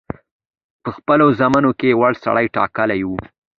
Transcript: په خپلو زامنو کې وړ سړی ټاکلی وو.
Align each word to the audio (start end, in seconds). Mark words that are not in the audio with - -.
په 0.83 0.89
خپلو 0.97 1.25
زامنو 1.39 1.71
کې 1.79 1.97
وړ 1.99 2.13
سړی 2.23 2.45
ټاکلی 2.55 3.01
وو. 3.07 3.17